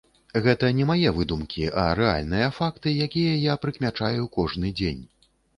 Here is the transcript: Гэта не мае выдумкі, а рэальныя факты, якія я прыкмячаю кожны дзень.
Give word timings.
Гэта 0.45 0.69
не 0.77 0.87
мае 0.91 1.09
выдумкі, 1.17 1.67
а 1.83 1.83
рэальныя 1.99 2.47
факты, 2.57 2.97
якія 3.09 3.37
я 3.45 3.61
прыкмячаю 3.67 4.29
кожны 4.39 4.77
дзень. 4.83 5.03